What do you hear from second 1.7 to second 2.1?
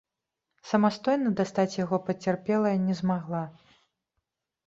яго